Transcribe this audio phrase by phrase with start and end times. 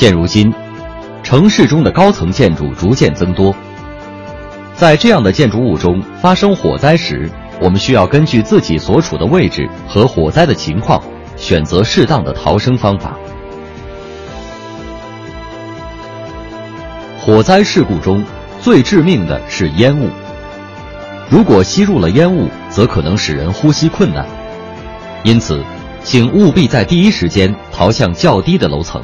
[0.00, 0.50] 现如今，
[1.22, 3.54] 城市中的高层建筑逐渐增多。
[4.74, 7.30] 在这样的建筑物中发生火灾时，
[7.60, 11.02] 我们需要根据自己所处的位置和火灾的情况，
[11.36, 13.14] 选择适当的逃生方法。
[17.18, 18.24] 火灾事故中
[18.58, 20.08] 最致命的是烟雾，
[21.28, 24.24] 如果吸入了烟雾，则可能使人呼吸困难。
[25.24, 25.62] 因此，
[26.02, 29.02] 请务必在第一时间逃向较低的楼层。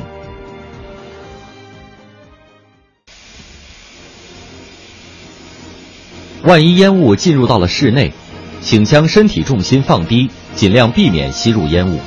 [6.42, 8.12] 万一烟雾进入到了室内，
[8.60, 11.98] 请将身体重心放低，尽量避免吸入烟雾。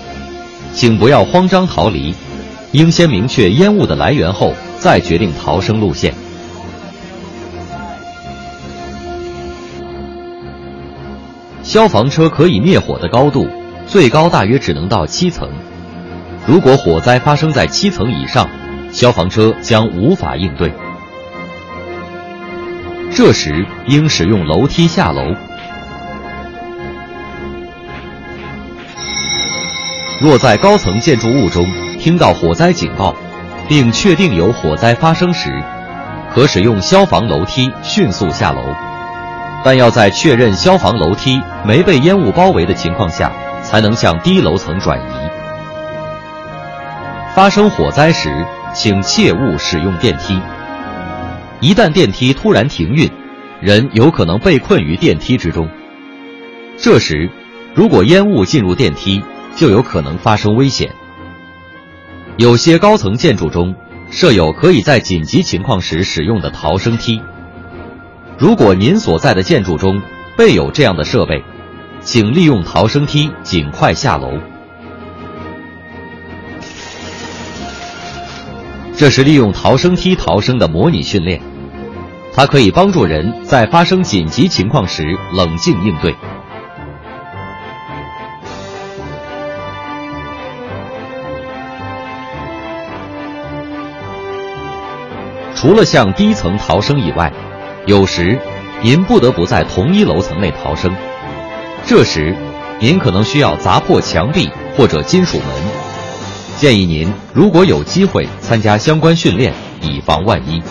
[0.73, 2.13] 请不要慌张逃离，
[2.71, 6.13] 应先明确烟雾的来源后再决定逃生路线。
[11.63, 13.47] 消防车可以灭火的高度，
[13.85, 15.49] 最高大约只能到七层。
[16.47, 18.49] 如果火灾发生在七层以上，
[18.91, 20.71] 消防车将无法应对。
[23.21, 25.35] 这时应使用楼梯下楼。
[30.21, 31.65] 若在高层建筑物中
[31.99, 33.13] 听到火灾警报，
[33.67, 35.51] 并确定有火灾发生时，
[36.33, 38.63] 可使用消防楼梯迅速下楼，
[39.65, 43.29] 但要在确认消防楼梯没被烟雾包围的情况下，
[43.63, 45.29] 才能向低楼层转移。
[47.35, 48.29] 发生火灾时，
[48.73, 50.39] 请切勿使用电梯。
[51.61, 53.09] 一旦电梯突然停运，
[53.59, 55.69] 人有可能被困于电梯之中。
[56.77, 57.29] 这时，
[57.75, 59.21] 如果烟雾进入电梯，
[59.55, 60.89] 就有可能发生危险。
[62.37, 63.75] 有些高层建筑中
[64.09, 67.21] 设有可以在紧急情况时使用的逃生梯。
[68.37, 70.01] 如果您所在的建筑中
[70.37, 71.43] 备有这样的设备，
[71.99, 74.31] 请利用逃生梯尽快下楼。
[78.95, 81.41] 这是利用逃生梯逃生的模拟训练，
[82.33, 85.03] 它可以帮助人在发生紧急情况时
[85.35, 86.15] 冷静应对。
[95.55, 97.33] 除了向低层逃生以外，
[97.85, 98.39] 有时
[98.81, 100.89] 您不得不在同一楼层内逃生，
[101.85, 102.33] 这时
[102.79, 105.47] 您可能需要砸破墙壁或者金属门。
[106.57, 110.63] 建议您如果有机会参加相关训练，以防万一。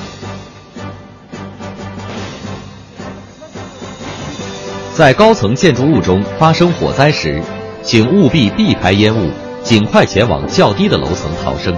[4.99, 7.41] 在高层建筑物中发生火灾时，
[7.85, 9.31] 请务必避开烟雾，
[9.63, 11.73] 尽快前往较低的楼层逃生。